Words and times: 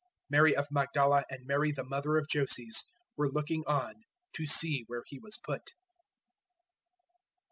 015:047 0.31 0.31
Mary 0.31 0.55
of 0.55 0.67
Magdala 0.71 1.23
and 1.29 1.45
Mary 1.45 1.71
the 1.71 1.83
mother 1.83 2.17
of 2.17 2.27
Joses 2.27 2.85
were 3.15 3.29
looking 3.29 3.63
on 3.67 3.93
to 4.33 4.47
see 4.47 4.83
where 4.87 5.03
He 5.05 5.19
was 5.19 5.37
put. 5.37 5.61